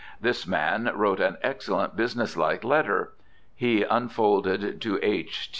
[0.19, 3.13] This man wrote an excellent business like letter;
[3.53, 5.47] he unfolded to H.